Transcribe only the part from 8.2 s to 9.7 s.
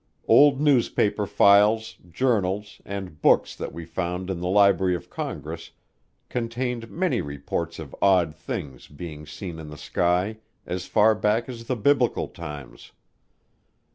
things being seen in